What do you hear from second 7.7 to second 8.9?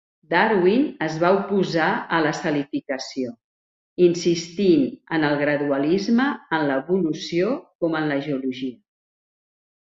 com en la geologia.